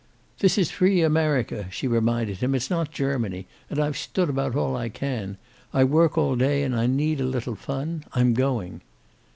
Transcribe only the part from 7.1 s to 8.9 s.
a little fun. I'm going."